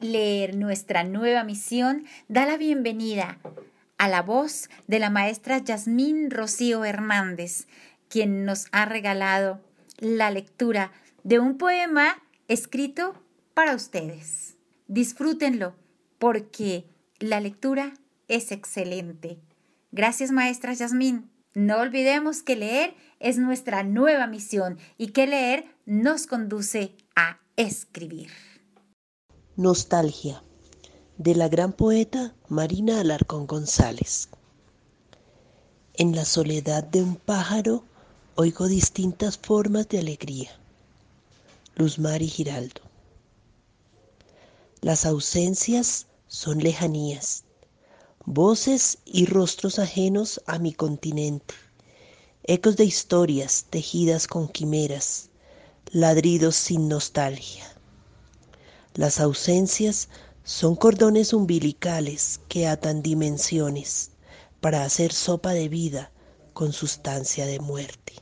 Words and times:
leer 0.00 0.56
nuestra 0.56 1.04
nueva 1.04 1.44
misión 1.44 2.04
da 2.28 2.46
la 2.46 2.56
bienvenida 2.56 3.38
a 3.96 4.08
la 4.08 4.22
voz 4.22 4.68
de 4.86 4.98
la 4.98 5.10
maestra 5.10 5.58
Yasmín 5.58 6.30
Rocío 6.30 6.84
Hernández, 6.84 7.66
quien 8.08 8.44
nos 8.44 8.66
ha 8.70 8.84
regalado 8.84 9.60
la 9.98 10.30
lectura 10.30 10.92
de 11.24 11.40
un 11.40 11.58
poema 11.58 12.22
escrito 12.46 13.20
para 13.54 13.74
ustedes. 13.74 14.56
Disfrútenlo 14.86 15.74
porque 16.18 16.84
la 17.18 17.40
lectura 17.40 17.92
es 18.28 18.52
excelente. 18.52 19.38
Gracias, 19.90 20.30
maestra 20.30 20.72
Yasmín. 20.72 21.30
No 21.54 21.78
olvidemos 21.78 22.42
que 22.42 22.54
leer 22.54 22.94
es 23.18 23.38
nuestra 23.38 23.82
nueva 23.82 24.28
misión 24.28 24.78
y 24.96 25.08
que 25.08 25.26
leer 25.26 25.64
nos 25.86 26.28
conduce 26.28 26.94
a 27.16 27.40
escribir. 27.56 28.30
Nostalgia 29.58 30.40
de 31.16 31.34
la 31.34 31.48
gran 31.48 31.72
poeta 31.72 32.32
Marina 32.48 33.00
Alarcón 33.00 33.48
González. 33.48 34.28
En 35.94 36.14
la 36.14 36.24
soledad 36.24 36.84
de 36.84 37.02
un 37.02 37.16
pájaro 37.16 37.82
oigo 38.36 38.68
distintas 38.68 39.36
formas 39.36 39.88
de 39.88 39.98
alegría. 39.98 40.48
Luz 41.74 41.98
Mari 41.98 42.28
Giraldo. 42.28 42.82
Las 44.80 45.04
ausencias 45.04 46.06
son 46.28 46.60
lejanías, 46.60 47.42
voces 48.24 48.98
y 49.04 49.26
rostros 49.26 49.80
ajenos 49.80 50.40
a 50.46 50.60
mi 50.60 50.72
continente, 50.72 51.56
ecos 52.44 52.76
de 52.76 52.84
historias 52.84 53.66
tejidas 53.70 54.28
con 54.28 54.46
quimeras, 54.46 55.30
ladridos 55.90 56.54
sin 56.54 56.88
nostalgia. 56.88 57.77
Las 58.94 59.20
ausencias 59.20 60.08
son 60.44 60.74
cordones 60.74 61.32
umbilicales 61.32 62.40
que 62.48 62.66
atan 62.66 63.02
dimensiones 63.02 64.10
para 64.60 64.84
hacer 64.84 65.12
sopa 65.12 65.52
de 65.52 65.68
vida 65.68 66.10
con 66.52 66.72
sustancia 66.72 67.46
de 67.46 67.60
muerte. 67.60 68.14